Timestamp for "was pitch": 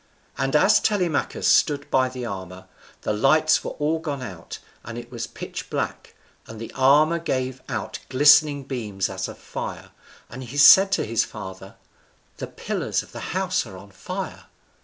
5.11-5.69